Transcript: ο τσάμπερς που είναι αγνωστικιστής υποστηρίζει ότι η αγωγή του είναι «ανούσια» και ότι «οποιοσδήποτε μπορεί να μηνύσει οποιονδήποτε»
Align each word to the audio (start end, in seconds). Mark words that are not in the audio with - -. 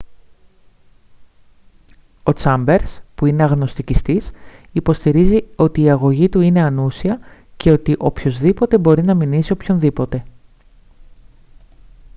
ο 2.23 2.33
τσάμπερς 2.33 2.99
που 3.15 3.25
είναι 3.25 3.43
αγνωστικιστής 3.43 4.31
υποστηρίζει 4.71 5.47
ότι 5.55 5.81
η 5.81 5.89
αγωγή 5.89 6.29
του 6.29 6.41
είναι 6.41 6.61
«ανούσια» 6.61 7.19
και 7.57 7.71
ότι 7.71 7.95
«οποιοσδήποτε 7.99 8.77
μπορεί 8.77 9.03
να 9.03 9.15
μηνύσει 9.15 9.51
οποιονδήποτε» 9.51 10.25